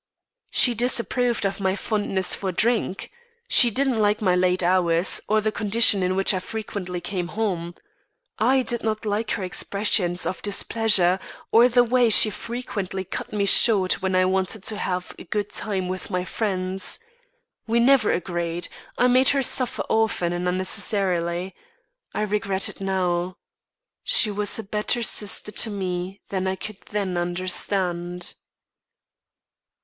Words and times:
"She 0.49 0.73
disapproved 0.73 1.45
of 1.45 1.59
my 1.59 1.75
fondness 1.75 2.33
for 2.33 2.51
drink. 2.51 3.11
She 3.47 3.69
didn't 3.69 3.99
like 3.99 4.19
my 4.19 4.35
late 4.35 4.63
hours, 4.63 5.21
or 5.29 5.41
the 5.41 5.51
condition 5.51 6.01
in 6.01 6.15
which 6.15 6.33
I 6.33 6.39
frequently 6.39 6.99
came 6.99 7.27
home. 7.27 7.75
I 8.39 8.63
did 8.63 8.81
not 8.81 9.05
like 9.05 9.29
her 9.37 9.43
expressions 9.43 10.25
of 10.25 10.41
displeasure, 10.41 11.19
or 11.51 11.69
the 11.69 11.83
way 11.83 12.09
she 12.09 12.31
frequently 12.31 13.03
cut 13.03 13.31
me 13.31 13.45
short 13.45 14.01
when 14.01 14.15
I 14.15 14.25
wanted 14.25 14.63
to 14.63 14.77
have 14.77 15.13
a 15.19 15.23
good 15.23 15.51
time 15.51 15.87
with 15.87 16.09
my 16.09 16.23
friends. 16.25 16.99
We 17.67 17.79
never 17.79 18.11
agreed. 18.11 18.69
I 18.97 19.07
made 19.07 19.29
her 19.29 19.43
suffer 19.43 19.83
often 19.87 20.33
and 20.33 20.49
unnecessarily. 20.49 21.53
I 22.15 22.23
regret 22.23 22.69
it 22.69 22.81
now; 22.81 23.37
she 24.03 24.31
was 24.31 24.57
a 24.57 24.63
better 24.63 25.03
sister 25.03 25.51
to 25.51 25.69
me 25.69 26.21
than 26.29 26.47
I 26.47 26.55
could 26.55 26.81
then 26.89 27.17
understand." 27.17 28.33